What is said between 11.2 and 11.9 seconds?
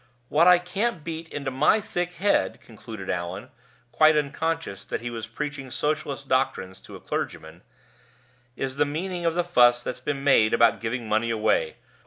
away.